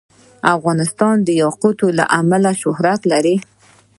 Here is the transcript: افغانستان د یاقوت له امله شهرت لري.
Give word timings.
افغانستان 0.55 1.15
د 1.23 1.29
یاقوت 1.41 1.79
له 1.97 2.05
امله 2.19 2.51
شهرت 2.61 3.01
لري. 3.11 3.35